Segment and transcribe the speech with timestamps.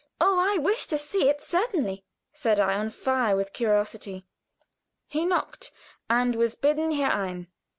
[0.19, 2.03] "Oh, I wish to see it certainly,"
[2.33, 4.25] said I, on fire with curiosity.
[5.05, 5.71] He knocked
[6.09, 7.45] and was bidden _herein!